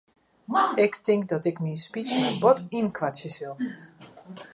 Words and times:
Ik 0.75 0.95
tink 1.05 1.23
dat 1.31 1.45
ik 1.51 1.57
myn 1.63 1.81
speech 1.85 2.11
mar 2.21 2.35
bot 2.43 2.59
ynkoartsje 2.79 3.29
sil. 3.35 3.55